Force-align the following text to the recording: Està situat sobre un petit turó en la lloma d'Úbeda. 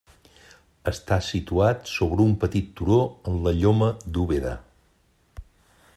Està 0.91 1.17
situat 1.25 1.91
sobre 1.91 2.25
un 2.31 2.33
petit 2.45 2.73
turó 2.81 2.99
en 3.33 3.39
la 3.49 3.55
lloma 3.61 3.91
d'Úbeda. 4.17 4.59